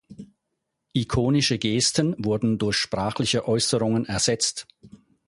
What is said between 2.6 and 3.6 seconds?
sprachliche